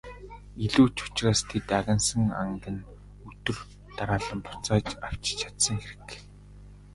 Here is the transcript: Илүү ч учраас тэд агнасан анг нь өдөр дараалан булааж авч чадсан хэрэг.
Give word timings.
Илүү 0.65 0.87
ч 0.95 0.97
учраас 1.05 1.41
тэд 1.49 1.67
агнасан 1.79 2.23
анг 2.41 2.63
нь 2.73 2.85
өдөр 3.31 3.57
дараалан 3.97 4.39
булааж 4.45 4.87
авч 5.07 5.23
чадсан 5.39 5.77
хэрэг. 5.83 6.09